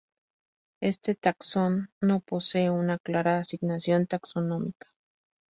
Este 0.81 1.13
taxón 1.13 1.91
no 2.01 2.21
posee 2.21 2.71
una 2.71 2.97
clara 2.97 3.37
asignación 3.37 4.07
taxonómica. 4.07 4.87